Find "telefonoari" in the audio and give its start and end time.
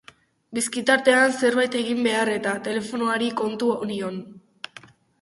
2.71-3.31